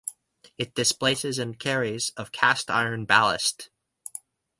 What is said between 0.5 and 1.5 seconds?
It displaces